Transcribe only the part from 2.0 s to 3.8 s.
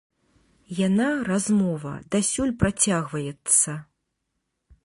дасюль працягваецца.